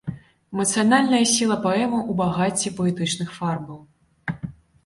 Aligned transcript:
Эмацыянальная 0.53 1.19
сіла 1.33 1.57
паэмы 1.65 1.99
ў 1.99 2.17
багацці 2.23 2.73
паэтычных 2.81 3.29
фарбаў. 3.37 3.79